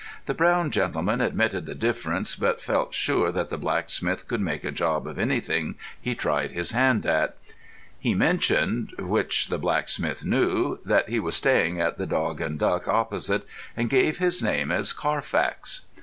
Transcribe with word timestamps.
The 0.25 0.33
brown 0.33 0.71
gentleman 0.71 1.21
admitted 1.21 1.67
the 1.67 1.75
difference, 1.75 2.35
but 2.35 2.59
felt 2.59 2.91
sure 2.95 3.31
that 3.33 3.49
the 3.49 3.57
blacksmith 3.59 4.27
could 4.27 4.41
make 4.41 4.63
a 4.63 4.71
job 4.71 5.05
of 5.05 5.19
anything 5.19 5.75
he 6.01 6.15
tried 6.15 6.53
his 6.53 6.71
hand 6.71 7.05
at. 7.05 7.37
He 7.99 8.15
mentioned, 8.15 8.95
which 8.97 9.49
the 9.49 9.59
blacksmith 9.59 10.25
knew, 10.25 10.79
that 10.83 11.09
he 11.09 11.19
was 11.19 11.35
staying 11.35 11.79
at 11.79 11.99
"The 11.99 12.07
Dog 12.07 12.41
and 12.41 12.57
Duck" 12.57 12.87
opposite, 12.87 13.45
and 13.77 13.91
gave 13.91 14.17
his 14.17 14.41
name 14.41 14.71
as 14.71 14.91
Carfax. 14.91 15.81